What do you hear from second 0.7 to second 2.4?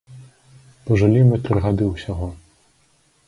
Пажылі мы тры гады ўсяго.